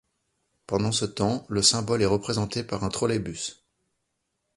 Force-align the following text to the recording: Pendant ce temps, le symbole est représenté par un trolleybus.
Pendant 0.65 0.91
ce 0.91 1.05
temps, 1.05 1.45
le 1.47 1.61
symbole 1.61 2.01
est 2.01 2.07
représenté 2.07 2.63
par 2.63 2.83
un 2.83 2.89
trolleybus. 2.89 3.63